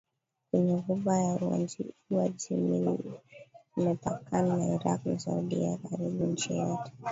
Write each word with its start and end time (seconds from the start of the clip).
kwenye 0.51 0.75
Ghuba 0.75 1.17
ya 1.17 1.39
UajemiImepakana 2.09 4.57
na 4.57 4.67
Irak 4.75 5.05
na 5.05 5.19
Saudia 5.19 5.77
Karibu 5.89 6.25
nchi 6.25 6.57
yote 6.57 6.91